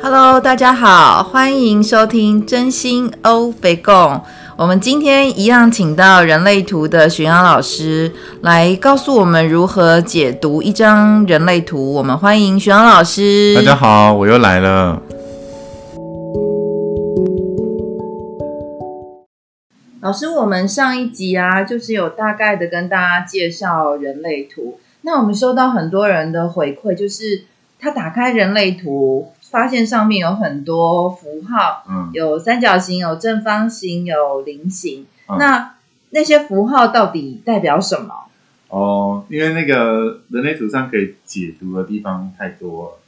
[0.00, 4.22] Hello，大家好，欢迎收听真心欧北共。
[4.56, 11.92] 我们今天一样请到人类图的许阳老师来告诉我们如何解读一张人类图。
[11.94, 13.56] 我们欢迎许阳老师。
[13.56, 15.02] 大家好，我又来了。
[20.00, 24.78] 老师，我们上一集啊，就是有大概的跟大家介绍人类图。
[25.02, 27.42] 那我们收到很多人的回馈，就是
[27.80, 29.32] 他打开人类图。
[29.50, 35.06] 发现上面有很多符号，嗯，有三角形，有正方形，有菱形。
[35.26, 35.76] 嗯、那
[36.10, 38.24] 那些符号到底代表什么？
[38.68, 42.98] 哦，因为那个人类图上可以解读的地方太多了，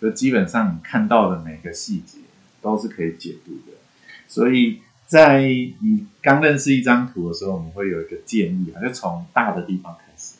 [0.00, 2.18] 就基本上你看到的每个细节
[2.62, 3.76] 都是可以解读的。
[4.28, 10.36] 所以在你刚认识一张图的时候，我们会有一个建议，就从大的地方开始，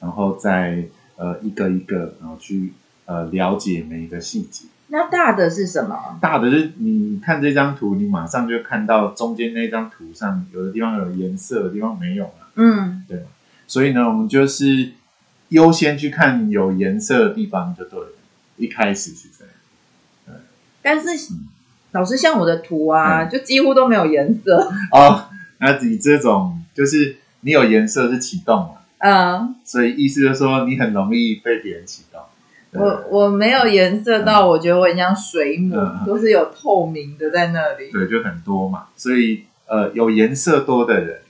[0.00, 2.72] 然后再呃一个一个，然后去。
[3.06, 4.66] 呃，了解每一个细节。
[4.88, 6.18] 那大的是什么？
[6.20, 12.48] 大的是你看这张图，你马上就看到中间那张图上有的地方有颜色，有的地方没有了。
[12.56, 13.24] 嗯，对。
[13.66, 14.92] 所以呢，我们就是
[15.48, 18.08] 优先去看有颜色的地方就对了。
[18.56, 19.54] 一开始是这样。
[20.26, 20.34] 对。
[20.82, 21.48] 但是，嗯、
[21.92, 24.70] 老师像我的图啊，嗯、就几乎都没有颜色。
[24.90, 28.74] 哦，那你这种就是你有颜色是启动嘛？
[28.98, 29.54] 嗯。
[29.64, 32.20] 所以意思就是说，你很容易被别人启动。
[32.74, 37.90] 我我没有颜色到，我觉得我很像水母，嗯、都是有透明的在那里。
[37.92, 38.86] 对，就很多嘛。
[38.96, 41.20] 所以呃，有颜色多的人，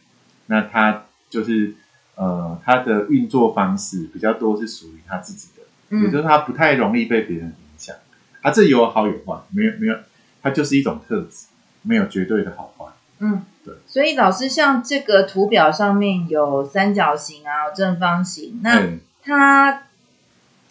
[0.47, 1.75] 那他就是
[2.15, 7.97] 呃，他的运作方式比较多是属于他自己的，嗯、也就是他不太容易被别人影响。
[8.41, 9.97] 他、啊、这有好有坏，没有没有，
[10.41, 11.47] 它就是一种特质，
[11.83, 12.87] 没有绝对的好坏。
[13.19, 13.75] 嗯，对。
[13.89, 18.81] 所以老师像这个图表上面有三角形啊，有正方形，那
[19.25, 19.83] 它。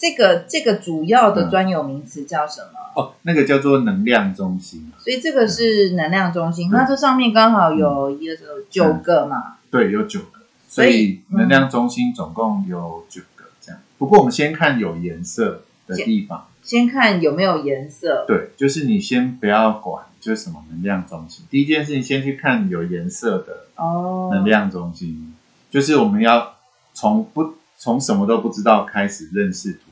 [0.01, 2.79] 这个这个主要的专有名词叫什么？
[2.95, 4.91] 哦，那个叫做能量中心。
[4.97, 6.71] 所以这个是能量中心。
[6.71, 8.35] 那这上面刚好有一个
[8.67, 9.57] 九个嘛？
[9.69, 10.39] 对，有九个。
[10.67, 13.79] 所以能量中心总共有九个这样。
[13.99, 16.47] 不过我们先看有颜色的地方。
[16.63, 18.25] 先看有没有颜色。
[18.27, 21.45] 对，就是你先不要管就是什么能量中心。
[21.51, 25.35] 第一件事情先去看有颜色的哦能量中心，
[25.69, 26.55] 就是我们要
[26.95, 29.90] 从不从什么都不知道开始认识图。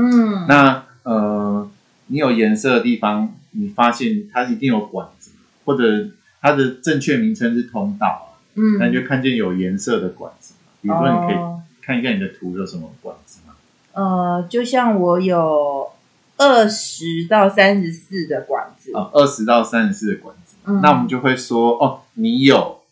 [0.00, 1.68] 嗯，那呃，
[2.06, 5.32] 你有颜色的地方，你发现它一定有管子，
[5.64, 6.10] 或者
[6.40, 10.54] 它的正确名称是通道，嗯，那你就看见有颜色的管子。
[10.80, 11.36] 比如说，你可以
[11.82, 13.56] 看一下你的图有什么管子吗？
[13.94, 15.90] 呃，就像我有
[16.36, 22.82] 二十到三十四的管子啊，二十到三十四的管子，嗯，那我们就会说，哦，你有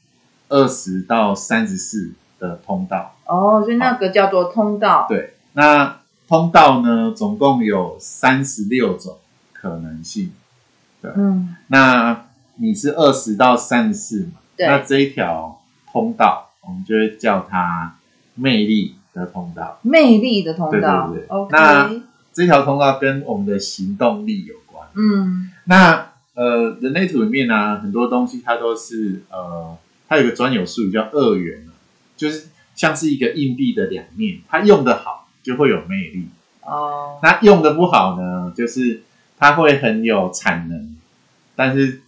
[0.49, 3.15] 二十到三十四的通道。
[3.27, 5.06] 哦，所以那个叫做通道。
[5.09, 5.99] 对，那。
[6.28, 9.19] 通道呢，总共有三十六种
[9.53, 10.32] 可能性。
[11.00, 12.26] 对，嗯，那
[12.56, 14.32] 你是二十到三十四嘛？
[14.56, 15.60] 对，那这一条
[15.92, 17.97] 通道，我们就会叫它
[18.34, 19.78] 魅力的通道。
[19.82, 21.28] 魅力的通道，对对对。
[21.28, 24.88] Okay 那这条通道跟我们的行动力有关。
[24.94, 29.76] 嗯，那呃，人类图里面呢、啊，很多东西它都是呃，
[30.08, 31.66] 它有个专有术语叫二元，
[32.16, 35.25] 就是像是一个硬币的两面，它用的好。
[35.47, 36.27] 就会有魅力
[36.62, 37.21] 哦。
[37.23, 39.05] 那用的不好呢，就是
[39.39, 40.97] 它会很有产能，
[41.55, 42.01] 但是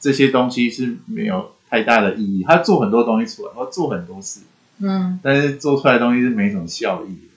[0.00, 2.44] 这些东西是没有太大的意义。
[2.44, 4.40] 他做很多东西出来，或做很多事，
[4.80, 7.30] 嗯，但是做出来的东西是没什么效益的。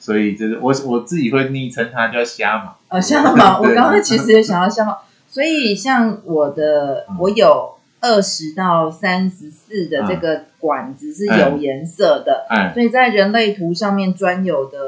[0.00, 2.74] 所以就是我我自己会昵称它叫瞎马。
[2.88, 3.58] 哦，瞎马。
[3.62, 4.98] 我刚刚其实也想要瞎马。
[5.28, 10.42] 所以像我的，嗯、我有二十到三十四的这个。
[10.60, 14.78] 管子是有颜色的，嗯嗯、所以在人类图上面专有的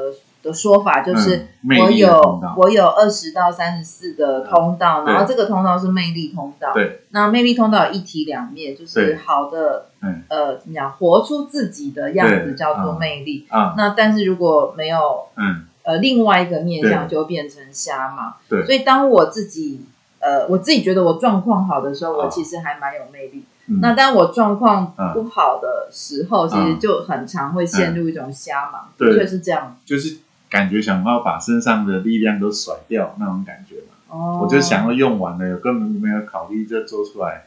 [0.43, 1.47] 的说法就是，
[1.79, 2.13] 我有、
[2.43, 6.73] 嗯、我有二十到三十四的通道，嗯、然后这个通道是魅力通道。
[6.73, 13.47] 对，那魅力通道一体两面，就是好的，嗯、呃，怎么讲，活出自己的样子叫做魅力。
[13.77, 18.35] 那但是如果没有，嗯，呃，另外一个面向就变成瞎嘛。
[18.49, 19.85] 对，所以当我自己，
[20.21, 23.43] 呃，我自己觉得我状况好的时候，我其实还蛮有魅力。
[23.81, 30.17] 那当我状况不好的时候，其实就很常会陷入一种瞎忙，的确是这样，就是
[30.49, 33.95] 感觉想要把身上的力量都甩掉那种感觉嘛。
[34.09, 37.45] 哦，我就想要用完了，根本没有考虑这做出来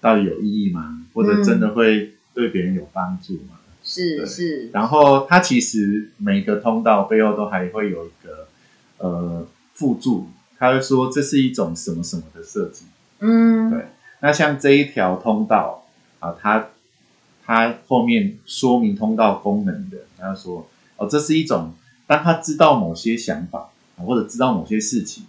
[0.00, 1.00] 到底有意义吗？
[1.14, 3.56] 或者真的会对别人有帮助吗？
[3.82, 4.70] 是是。
[4.72, 8.46] 然后它其实每个通道背后都还会有一个
[8.98, 12.84] 呃附注，他会说这是一种什么什么的设计。
[13.20, 13.86] 嗯，对。
[14.20, 15.84] 那像这一条通道
[16.20, 16.68] 啊，它
[17.44, 21.74] 它后面说明通道功能的，他说哦，这是一种
[22.06, 25.24] 当他知道某些想法或者知道某些事情，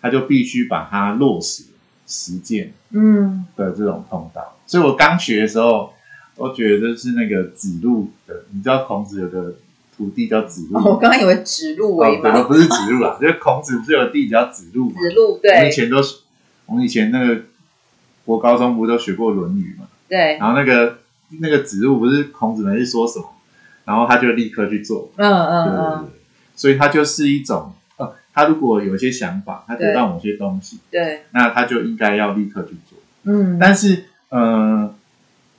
[0.00, 1.64] 他就必须把它落实
[2.06, 4.56] 实践，嗯的这种通道。
[4.66, 5.92] 所以我刚学的时候，
[6.36, 9.56] 我觉得是那个子路的，你知道孔子有个
[10.00, 14.94] 徒弟叫子路，哦，我刚刚以为指路为马，哦，不是指路啦， 就是孔子不是有弟弟叫子路吗？
[14.98, 16.16] 子路对，我们以前都是，
[16.64, 17.42] 我们以前那个
[18.24, 19.86] 国高中不是都学过《论语》嘛？
[20.08, 20.98] 对，然后那个
[21.40, 23.26] 那个子路不是孔子没是说什么？
[23.84, 26.08] 然后他就立刻去做，嗯嗯嗯，
[26.56, 33.58] 所以他就是一种，呃，他如果有一些想法，他得到某些东西，对，那他就应该要立刻去做，嗯。
[33.58, 34.94] 但是，呃，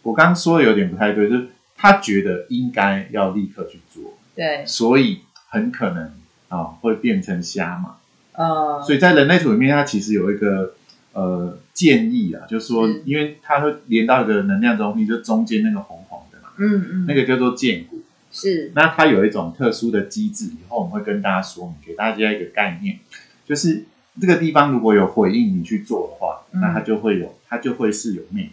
[0.03, 6.05] 我刚刚说的有点不太对，就是他觉得应该要立刻去做，对，所以很可能
[6.47, 7.97] 啊、呃、会变成瞎嘛，
[8.33, 10.73] 呃，所以在人类图里面，它其实有一个
[11.13, 18.01] 呃建议啊，就是说，因为它会连到一个能量中心，就中间那个红红的嘛，嗯嗯，那个叫做剑骨。
[18.31, 22.97] 是，那它有一种特殊的机制，以后我们会跟大家说明，给大家一个概念，
[23.45, 23.83] 就是
[24.19, 28.51] 这个地方如果有回应你去做的话，嗯、那它就会有，它就会是有魅力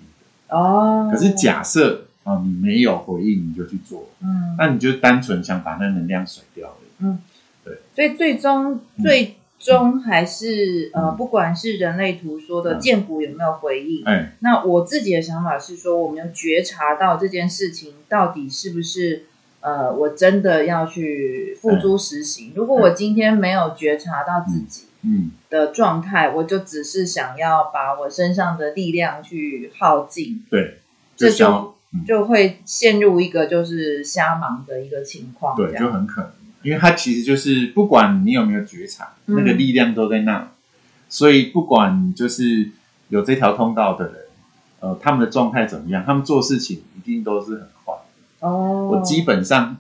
[0.49, 0.55] 的。
[0.55, 1.09] 哦。
[1.11, 7.19] 可是假设啊、呃，你没有回应你就去做，嗯，那你就单纯想把那能量甩掉了，嗯，
[7.65, 7.79] 对。
[7.95, 19.25] 所以最终最终还是、嗯、呃，不管是人类图说的剑骨有没有回应，哎、嗯，那我自己的想法是说，我们要觉察到这件事情到底是不是。
[19.61, 22.53] 呃，我真的要去付诸实行。
[22.55, 24.87] 如果我今天没有觉察到自己
[25.51, 30.79] 的状态，我就只是想要把我身上的力量去耗尽，对，
[31.17, 31.75] 这就
[32.07, 36.31] 就会陷入一个就是瞎忙的一个情况，对，就很可能，
[36.63, 40.51] 因为它其实就是不管你有没有觉察，那个力量都在那，
[41.09, 42.71] 所以不管就是
[43.09, 44.15] 有这条通道的人，
[44.81, 47.95] 呃，他们的状态怎么样，他们做事情一定都是很快。
[48.41, 49.77] 哦，我基本上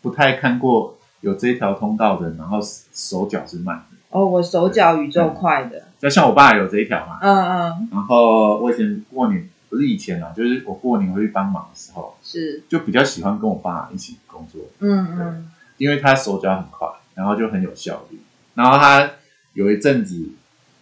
[0.00, 2.58] 不太看过有这条通道的，然后
[2.94, 3.98] 手脚是慢的。
[4.10, 7.18] 哦，我手脚宇宙快的，就像我爸有这一条嘛。
[7.22, 7.88] 嗯嗯。
[7.92, 14.60] 然后我以前过年不是以前啊，就是我过年回去帮忙的时候，是就比较喜欢跟我爸一起工作。
[14.80, 15.50] 嗯嗯。
[15.78, 18.20] 因为他手脚很快，然后就很有效率。
[18.54, 19.10] 然后他
[19.54, 20.28] 有一阵子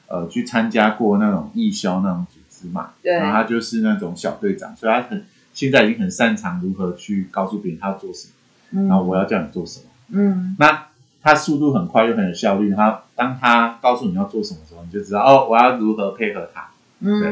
[0.09, 3.13] 呃去参加过那种义消那种组织嘛，对。
[3.13, 5.25] 然后他就是那种小队长，所以他很。
[5.53, 8.35] 现在已经很擅长如何去告诉别人他要做什么，
[8.71, 9.87] 嗯、然后我要叫你做什么。
[10.11, 10.87] 嗯，那
[11.21, 12.73] 他速度很快又很有效率。
[12.73, 16.69] 他当他告诉你要做什么的时候，你就知道哦，我要如何配合他。
[17.01, 17.31] 嗯，对，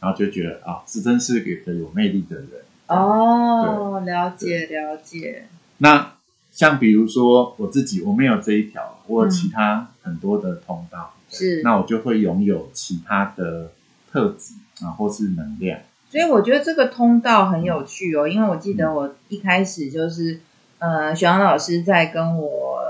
[0.00, 2.48] 然后就觉得啊，这、哦、真是给个有魅力的人。
[2.88, 5.46] 哦，了解了解。
[5.78, 6.14] 那
[6.50, 13.72] 像比如说我自己，我没有这一条，我有其他很多的通道，嗯、是，那我就会拥有其他的
[14.10, 15.80] 特质啊，或是能量。
[16.10, 20.40] 所以我觉得这个通道很有趣哦，因为我记得我一开始就是，
[20.80, 22.80] 呃，雪阳老师在跟我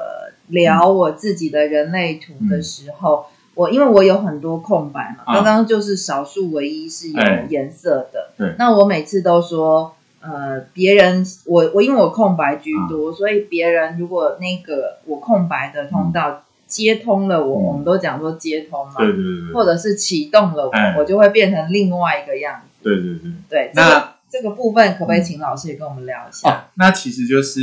[0.48, 16.30] 聊我自己的人类图的时候，嗯、我因为我有很多空白嘛，刚刚、啊、就是少数唯一是有颜色的，对、哎，那我每次都说，呃，别人我我因为我空白居多，啊、所以别人如果那个我空白的通道。
[16.30, 16.42] 嗯。
[16.70, 22.84] 接通了我，嗯、我们都讲说接通嘛，对对对，或者是启动了我，哎、我就会变成另外一个样子。
[22.84, 26.48] 对对对，对，那这个，这个部分可不可以请老师也跟我们聊一下？
[26.48, 27.60] 哦，那其实就是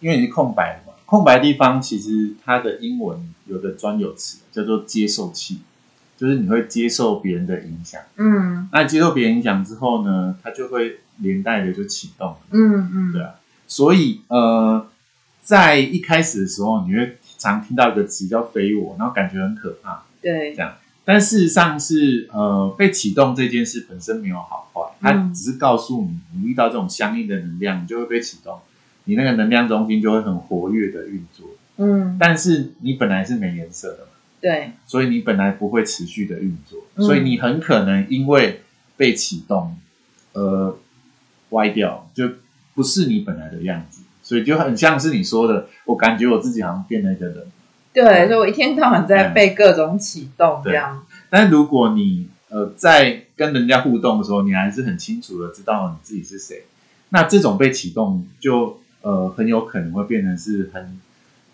[0.00, 5.58] 因为你是空白的嘛，空白地方其实它的英文有个专有词叫做接受器，
[6.16, 8.00] 就是你会接受别人的影响。
[8.16, 12.36] 嗯，那接受别人影响之后呢，它就会连带的就启动。
[12.50, 13.34] 嗯嗯，嗯对啊，
[13.66, 14.86] 所以呃，
[15.42, 17.16] 在一开始的时候，你会。
[17.40, 20.04] 常听到一个词叫“非我”，然后感觉很可怕。
[20.20, 20.74] 对，这样。
[21.06, 28.60] 但事实上是，呃，被启动这件事本身没有好坏，它只是告诉你，你遇到这种相应的能量，你就会被启动，
[29.10, 31.48] 你那个能量中心就会很活跃的运作。
[31.78, 32.16] 嗯。
[32.18, 34.10] 但是你本来是没颜色的嘛。
[34.40, 34.70] 对。
[34.86, 38.60] 所以你本来不会持续的运作，嗯、所以你很可能因为
[38.96, 39.76] 被启动，
[40.32, 40.78] 呃，
[41.50, 42.30] 歪掉，就
[42.74, 44.02] 不是你本来的样子。
[44.22, 47.46] 所以就很像是你说的，我感觉我自己好像变了一个人。
[47.92, 51.04] 对，对，所以我一天到晚在被各种启动这样。
[51.28, 56.64] 但如果你呃在跟人家互动的时候，你还是很清楚的知道你自己是谁，
[57.08, 61.00] 那这种被启动就呃很有可能会变成是很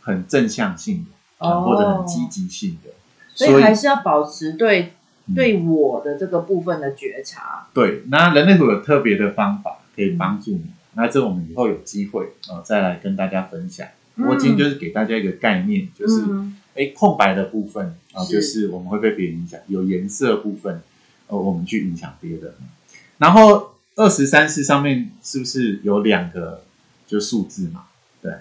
[0.00, 2.91] 很正向性的，哦、或者很积极性的。
[3.35, 4.95] 所以，还是要保持对、
[5.26, 7.67] 嗯、对我的这个部分的觉察。
[7.75, 10.59] 对，那人类图有特别的方法可以帮助你。
[10.59, 13.87] 嗯那这我们以后有机会啊、呃，再来跟大家分享。
[14.15, 16.23] 我今天就是给大家一个概念，就是
[16.75, 20.81] 哎、嗯，空白的部分啊，呃、就是我们会被别人影响；有颜色部分，
[21.26, 22.55] 呃，我们去影响别人。
[23.19, 26.62] 然后二十三式上面是不是有两个
[27.06, 27.84] 就数字嘛？
[28.20, 28.32] 对，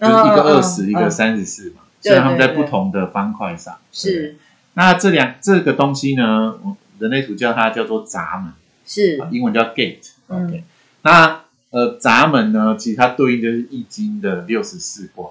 [0.00, 1.82] 就是一个二十、哦，一个三十四嘛。
[2.00, 4.36] 所以他们在不同的方块上，是。
[4.74, 6.60] 那这两这个东西呢，
[6.98, 8.52] 人类图叫它叫做闸门，
[8.84, 10.10] 是英文叫 gate。
[10.26, 10.62] OK，嗯，
[11.00, 15.30] 那呃闸门呢，其实它对应的是易经的六十四卦。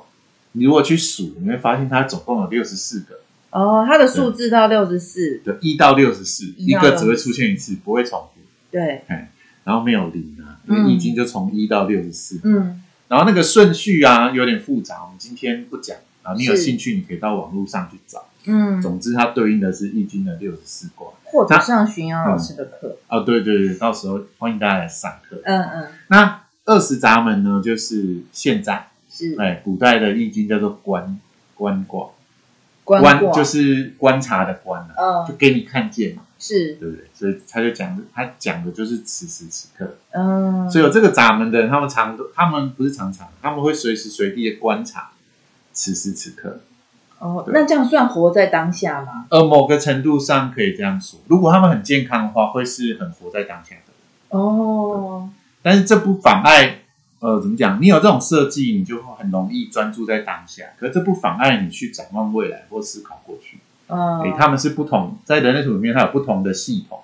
[0.54, 3.20] 你如果去数，你会发现它总共有六十四个。
[3.52, 8.42] 哦，它的数字到六十四，对，一到六十四，一个只会出现一次，不会重复。
[8.72, 9.04] 对，
[9.64, 12.40] 然后没有零啊，因为易经就从一到六十四。
[12.44, 16.34] 嗯，然后那个顺序啊有点复杂，我们今天不讲啊。
[16.34, 18.26] 你有兴趣，你可以到网络上去找。
[18.46, 22.98] 嗯，总之它对应的是易经的六十四卦，或者上巡阳老师的课。
[23.08, 25.42] 哦，对对对，到时候欢迎大家来上课。
[25.46, 31.20] 嗯嗯，那二十闸门呢，就是现在是哎，古代的易经叫做观
[31.56, 32.10] 观卦。
[32.86, 37.06] 观就是观察的观了，就给你看见嘛，是对不对？
[37.14, 39.96] 所以他就讲，他讲的就是此时此刻。
[40.12, 45.12] 嗯，所以有这个闸门的人，他们常都，他们不是常常，他们会随时随地的观察
[45.72, 46.60] 此时此刻。
[47.20, 49.26] 哦，那这样算活在当下吗？
[49.30, 51.18] 呃，某个程度上可以这样说。
[51.28, 54.38] 如果他们很健康的话，会是很活在当下的。
[54.38, 55.30] 哦，
[55.62, 56.80] 但是这不妨碍。
[57.20, 57.82] 呃，怎么讲？
[57.82, 60.66] 你有这种设计，你就很容易专注在当下。
[60.78, 63.60] 可是这不妨碍你去展望未来或思考过去。
[63.94, 67.00] 嗯，诶，他们是不同，在人类图里面，它有不同的系统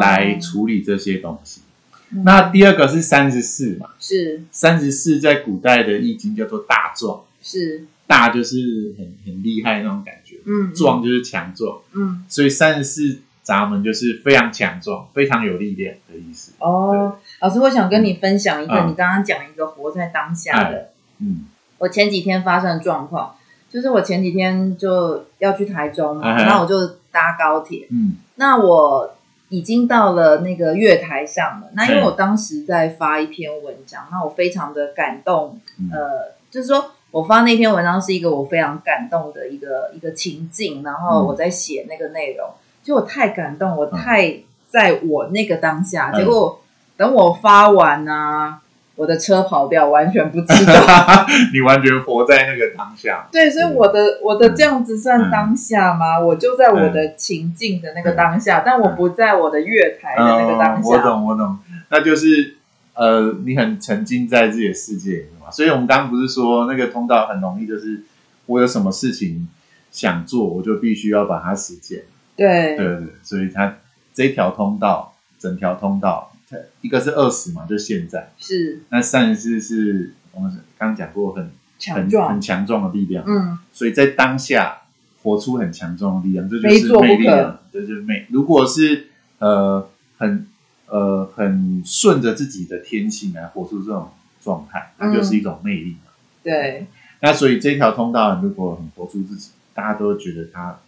[0.00, 1.62] 来处理这些东西。
[2.10, 3.90] 嗯、那第二个是三十四嘛？
[3.98, 7.22] 是三十四，在古代的易经叫做大壮。
[7.40, 13.18] 是大就是很很厉害那种感觉，嗯，壮就是强壮，嗯，所以三十四。
[13.44, 16.52] 闸门就是非常强壮、非常有力量的意思。
[16.58, 20.90] 哦，老师，我想跟你分享一个，你刚刚讲一个活在当下的。
[21.20, 21.46] 嗯，
[21.78, 23.36] 我前几天发生的状况，
[23.70, 27.86] 就是我前几天就要去台中嘛，然后我就搭高铁。
[27.90, 29.14] 嗯，那我
[29.50, 31.68] 已经到了那个月台上了。
[31.74, 35.60] 那因为我当时在发一篇文章，那我非常的感动。
[35.92, 42.48] 呃，就是说我发那篇文章是一个我非常感动的一个一个情境，然后我在写那个内容。
[42.82, 44.34] 就我太感动，我太
[44.68, 46.60] 在我那个当下，嗯、结果
[46.96, 48.60] 等我发完啊，
[48.98, 50.74] 我的车跑掉，完全不知道。
[51.54, 53.28] 你完全活在那个当下。
[53.30, 56.16] 对，所以我的我的这样子算当下吗？
[56.16, 60.90] 嗯、我就在我的情境的那个当下，嗯、但我不在我的月台的那个当下。
[60.90, 61.58] 嗯、我懂，我懂，
[61.90, 62.56] 那就是
[62.94, 65.48] 呃，你很沉浸在自己的世界里嘛。
[65.48, 68.02] 所以我们刚刚不是说那个通道很容易，就是
[68.46, 69.46] 我有什么事情
[69.92, 72.02] 想做，我就必须要把它实践。
[72.34, 73.76] 对对对，所以它
[74.12, 76.32] 这一条通道，整条通道，
[76.80, 84.82] 一个是二十嘛，就现在是，那三十四是我们刚刚讲过很强壮、很强壮的力量，嗯，所以在当下
[85.22, 88.26] 活出很强壮的力量，这就是魅力了，这就是魅。
[88.30, 90.46] 如果是呃很
[90.86, 94.10] 呃很顺着自己的天性来活出这种
[94.42, 96.10] 状态，那就是一种魅力嘛。
[96.42, 96.86] 对，
[97.20, 100.78] 那所以这条通道如果很活出自己，大家都觉得它。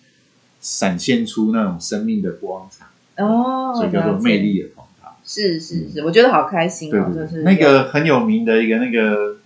[0.62, 2.84] 闪现出那种生命的光彩
[3.16, 4.89] 哦，所以叫做魅力的通道。
[5.32, 9.36] 是是是，我觉得好开心哦，就是那个很有名的一个那个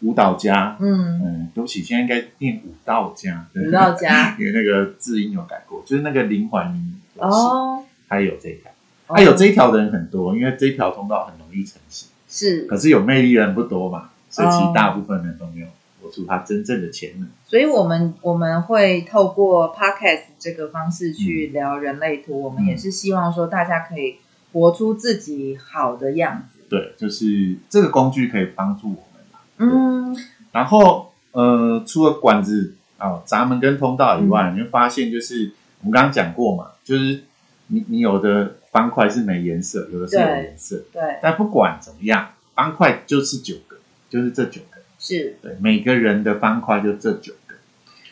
[0.00, 1.20] 舞蹈家，嗯。
[1.22, 8.70] 嗯，对不起，现在应该念舞蹈家，舞蹈家， 因为那个字音有改过，就是那个林怀民哦，他有这一条，
[9.06, 15.66] 他有这一条的人很多，因为这一条通道很容易成型，是，可是有魅力的人不多嘛，所以其实大部分人都没有。
[16.04, 22.38] 活出他真正的潜能，所以我们我们会透过 Podcast 这个方式去聊人类图。
[22.38, 24.16] 嗯、我们也是希望说大家可以
[24.54, 26.60] 活出自己好的样子。
[26.70, 30.14] 对，就是这个工具可以帮助我们。
[30.14, 30.16] 嗯，
[30.52, 37.24] 然后呃，除了管子啊、闸门跟通道以外，嗯、你会发现就是我们刚刚讲过嘛，就是
[37.66, 40.82] 你你有的方块是没颜色，有的是有颜色。
[40.90, 43.76] 对，但不管怎么样，方块就是九个，
[44.08, 44.78] 就是这九个。
[44.96, 47.56] 是对每个人的方块就这九个，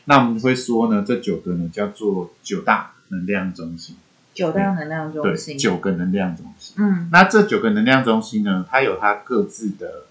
[0.04, 3.96] 那我们会说呢，这九个呢叫做九大能量中心。
[4.34, 6.76] 九大能量中心，对，九个能量中心。
[6.78, 10.04] 嗯，那这九个能量中心呢，它有它各自的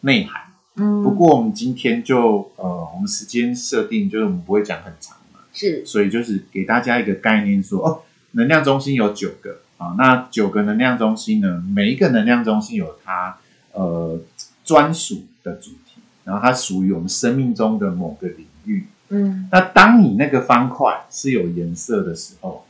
[0.00, 0.42] 内涵。
[0.76, 13.38] 嗯，不过我们今天就呃，我们时间设定就是我们不会讲很长嘛，是，所以就是给大家一个概念说，哦，能量中心有九个啊，那九个能量中心呢，每一个能量中心有它
[13.72, 14.20] 呃
[14.64, 15.76] 专属的主题。
[16.22, 22.66] 然后它属于我们生命中的某个领域，嗯，那当你那个方块是有颜色的时候，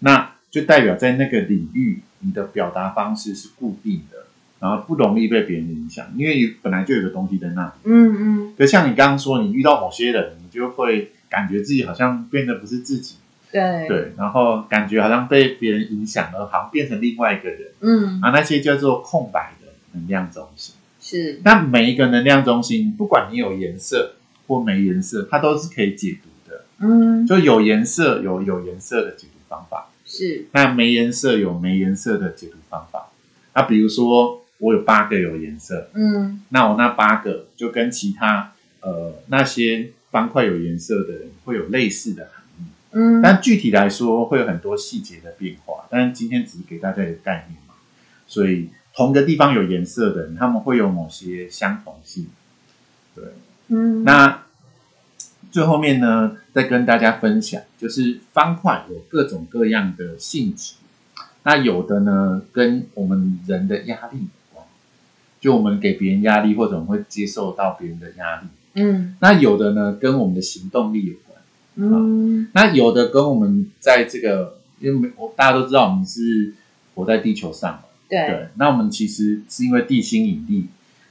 [0.00, 4.26] 那就代表在那个领域你的表达方式是固定的，
[4.60, 8.54] 然后不容易被别人影响，因为本来就有个东西在那里，嗯嗯。
[8.56, 13.16] 可像你刚刚说，你遇到某些人，你就会感觉自己好像变得不是自己，
[13.50, 13.88] 对。
[13.88, 20.74] 对，然后感觉好像被别人影响了，好像变成另外一个人，嗯，啊，那些叫做空白的能量中心。
[21.00, 24.16] 是，那每一个能量中心，不管你有颜色
[24.46, 26.64] 或没颜色，它都是可以解读的。
[26.78, 30.44] 嗯，就有颜色有有颜色的解读方法，是。
[30.52, 33.08] 那没颜色有没颜色的解读方法。
[33.54, 45.86] 那比如说我有八个有颜色，嗯，那我那八个就跟其他呃那些方块有颜色的人会有类似的含义，嗯，但具体来说会有很多细节的变化。
[45.90, 47.74] 但是今天只是给大家一个概念嘛，
[48.26, 52.26] 所以同个地方有颜色的人，他们会有某些相同性，
[53.14, 53.24] 对，
[53.68, 54.42] 嗯，那。
[55.50, 60.74] 最后面呢，再跟大家分享，就是方块有各种各样的性质。
[61.44, 64.64] 那有的呢，跟我们人的压力有关，
[65.40, 68.46] 就我们给别人压力，或者我们会接受到别人的压力。
[68.74, 69.16] 嗯。
[69.20, 71.42] 那有的呢，跟我们的行动力有关。
[71.74, 72.48] 嗯。
[72.52, 76.52] 那有的跟我们在这个，因为我大家都知道，我们是
[76.94, 77.82] 活在地球上嘛。
[78.08, 78.26] 对。
[78.28, 78.48] 对。
[78.56, 80.66] 那我们其实是因为地心引力，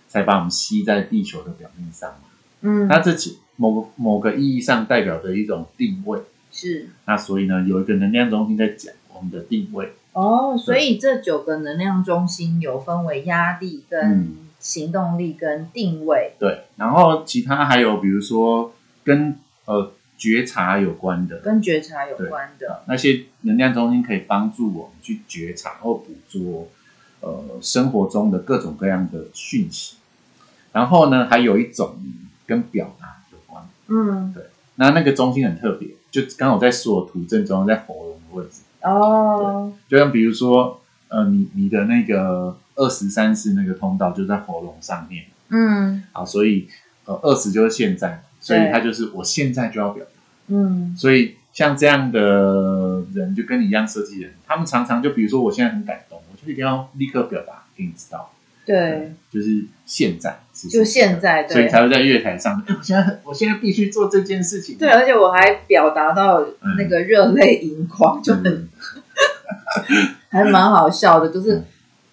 [0.08, 2.30] 才把我们吸在地球的表面上嘛。
[2.62, 2.88] 嗯。
[2.88, 3.40] 那这其。
[3.56, 6.20] 某个某个意义上代表的一种定位。
[6.52, 9.94] 是，那所以呢，有一个能量中心在讲我们的定位。
[10.12, 18.74] 哦，所以这九个能量中心有分为压力、跟行动力、跟定位，嗯、对，然后其他还有比如说
[19.06, 22.84] 跟呃觉察有关的，跟觉察有关的。
[22.88, 26.68] 那些能量中心可以帮助我们去觉察或捕捉
[27.22, 29.96] 呃生活中的各种各样的讯息，
[30.74, 31.96] 然后呢，还有一种
[32.46, 33.21] 跟表达。
[33.92, 34.44] 嗯，对，
[34.76, 38.62] 那那个中心很特别，就刚好在所有图正中，在喉咙的位置。
[38.82, 45.26] 哦，就像比如说，呃，你你的那个二十三世那个通道就在喉咙上面。
[45.50, 46.68] 嗯，好，所以
[47.06, 50.12] 呃，二十就是现在，所以它就是我现在就要表达。
[50.48, 58.32] 嗯，所以像这样的人，就跟你一样设计人，他们常常就比如说，我现在很感动，我就一定要立刻表达给你知道。
[58.64, 60.40] 对，就是现在，
[60.70, 62.64] 就现在，对，所以才会在月台上。
[62.68, 64.78] 我现在，我现在必须做这件事情。
[64.78, 66.46] 对，而且我还表达到
[66.78, 68.70] 那个热泪盈眶，就很，
[70.30, 71.30] 还蛮好笑的。
[71.30, 71.64] 就是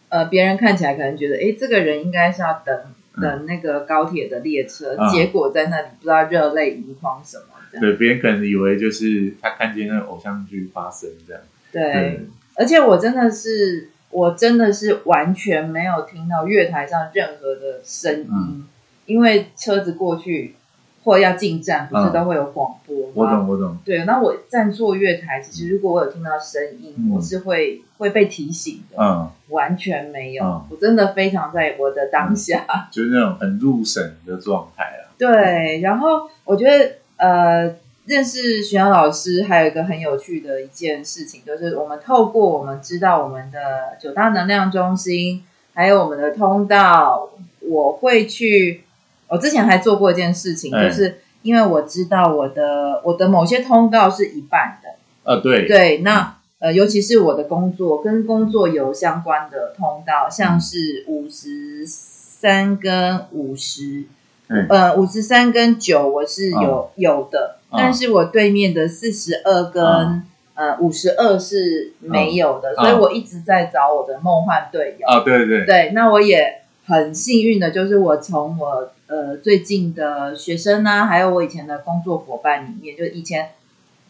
[0.09, 2.77] 呃，别人看起来可能觉得，哎，这个人应该是要等
[3.21, 7.45] 等那个高铁的列车，结果在那里不知道热泪盈眶什么。
[7.79, 11.43] 对，别人可能以为就是他看见那个偶像剧发生这样。
[11.71, 13.91] 对，而且我真的是。
[14.11, 18.69] 我真的是完全没有听到月台上任何的声音，嗯、
[19.07, 20.55] 因为车子过去
[21.05, 23.13] 或要进站，不是都会有广播吗？
[23.15, 23.77] 我懂，我懂。
[23.85, 28.97] 对，那我站坐月台，其实如果我有听到声音，嗯、我是会会被提醒的。
[29.03, 35.13] 嗯，完全没有，嗯、我真的非常在我的当下，嗯、就是那种很入神的状态啊。
[35.19, 37.77] 对，然后我觉得呃。
[38.09, 45.45] 认识徐阳老师，还有一个很有趣的一件事情，就是我们透过我们知道我们的九大能量中心，
[45.75, 48.83] 还有我们的通道，我会去。
[49.31, 54.89] 我之前还做过一件事情，嗯、就是因为我知道我的我的某些通道是一半的。
[55.25, 64.05] 呃，对对，那呃，尤其是我的工作跟工作有相关的通道，像是五十三跟五十、
[64.49, 67.58] 嗯，呃，五十三跟九，我是有、哦、有的。
[67.71, 70.23] 但是我对面的四十二跟、哦、
[70.55, 75.07] 呃五十二是没有的，哦、所以我一直在找我的梦幻队友。
[75.07, 83.51] 啊、哦，对对对，那我也很幸运的，就是我从我呃最近的学生呢、啊，还有我以前的工作伙伴里面，就以前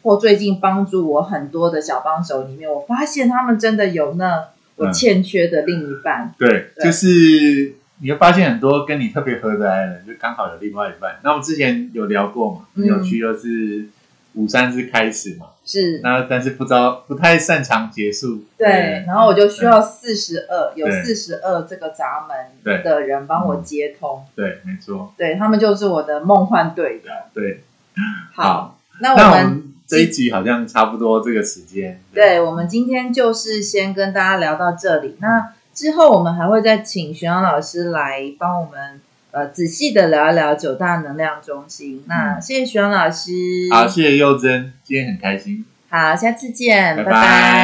[0.03, 6.35] 或最近帮助我很多的小帮手里面，我发现他们真的有那我欠缺的另一半。
[6.39, 7.75] 嗯、对，对就是。
[8.01, 11.19] 你会发现很多跟你特别合得来的人，就刚好有另外一半。
[11.25, 12.61] 那我们之前有聊过嘛？
[12.77, 13.89] 很有趣，就是
[14.35, 16.01] 五三是开始嘛，是。
[16.01, 18.45] 那但是不知道不太擅长结束。
[18.57, 24.25] 对，然后我就需要四十二，有四十二这个闸门的人帮我接通。
[24.37, 25.13] 对，没错。
[25.17, 27.13] 对，他们就是我的梦幻队友。
[27.35, 27.65] 对，
[28.33, 32.01] 好，那我们这一集好像差不多这个时间。
[32.15, 35.17] 对，我们今天就是先跟大家聊到这里。
[35.21, 35.55] 那。
[35.79, 42.03] 之后我们还会再请玄阳老师来帮我们呃仔细的聊一聊九大能量中心。
[42.09, 43.31] 那谢谢玄阳老师，
[43.71, 45.65] 好，谢谢佑珍，今天很开心。
[45.89, 47.11] 好，下次见，拜拜。
[47.13, 47.59] 拜拜。